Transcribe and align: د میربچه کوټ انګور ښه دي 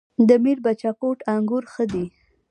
د 0.27 0.29
میربچه 0.43 0.91
کوټ 0.99 1.19
انګور 1.33 1.63
ښه 1.73 1.83
دي 1.91 2.05